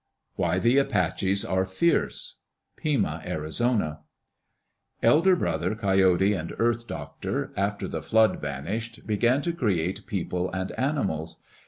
Why 0.35 0.57
the 0.57 0.79
Apaches 0.79 1.45
are 1.45 1.63
Fierce 1.63 2.37
Pima 2.75 3.21
(Arizona) 3.23 3.99
Elder 5.03 5.35
Brother, 5.35 5.75
Coyote, 5.75 6.33
and 6.33 6.55
Earth 6.57 6.87
Doctor, 6.87 7.53
after 7.55 7.87
the 7.87 8.01
flood 8.01 8.39
vanished, 8.41 9.05
began 9.05 9.43
to 9.43 9.53
create 9.53 10.07
people 10.07 10.49
and 10.53 10.71
animals. 10.71 11.39